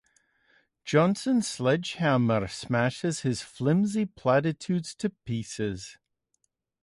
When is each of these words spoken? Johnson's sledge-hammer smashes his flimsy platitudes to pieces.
Johnson's 0.83 1.47
sledge-hammer 1.47 2.47
smashes 2.47 3.19
his 3.19 3.43
flimsy 3.43 4.07
platitudes 4.07 4.95
to 4.95 5.11
pieces. 5.11 5.99